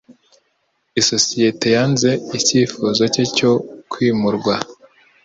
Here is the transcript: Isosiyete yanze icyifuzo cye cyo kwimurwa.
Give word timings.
Isosiyete 0.99 1.67
yanze 1.75 2.09
icyifuzo 2.37 3.03
cye 3.13 3.23
cyo 3.37 3.51
kwimurwa. 3.91 4.55